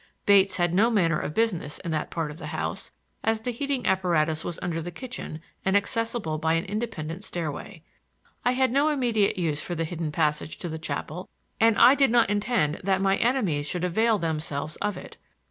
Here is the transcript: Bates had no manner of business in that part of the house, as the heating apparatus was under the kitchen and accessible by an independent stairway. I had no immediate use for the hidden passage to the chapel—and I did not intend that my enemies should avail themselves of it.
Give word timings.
Bates 0.25 0.55
had 0.57 0.73
no 0.73 0.89
manner 0.89 1.19
of 1.19 1.35
business 1.35 1.77
in 1.77 1.91
that 1.91 2.09
part 2.09 2.31
of 2.31 2.39
the 2.39 2.47
house, 2.47 2.89
as 3.23 3.41
the 3.41 3.51
heating 3.51 3.85
apparatus 3.85 4.43
was 4.43 4.57
under 4.59 4.81
the 4.81 4.89
kitchen 4.89 5.41
and 5.63 5.77
accessible 5.77 6.39
by 6.39 6.53
an 6.53 6.65
independent 6.65 7.23
stairway. 7.23 7.83
I 8.43 8.53
had 8.53 8.71
no 8.71 8.89
immediate 8.89 9.37
use 9.37 9.61
for 9.61 9.75
the 9.75 9.85
hidden 9.85 10.11
passage 10.11 10.57
to 10.57 10.69
the 10.69 10.79
chapel—and 10.79 11.77
I 11.77 11.93
did 11.93 12.09
not 12.09 12.31
intend 12.31 12.81
that 12.83 12.99
my 12.99 13.17
enemies 13.17 13.69
should 13.69 13.83
avail 13.83 14.17
themselves 14.17 14.75
of 14.77 14.97
it. 14.97 15.17